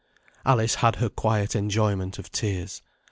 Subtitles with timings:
[0.43, 2.81] Alice had her quiet enjoyment of tears.